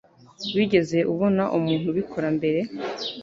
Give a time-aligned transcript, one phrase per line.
[0.55, 2.59] Wigeze ubona umuntu ubikora mbere?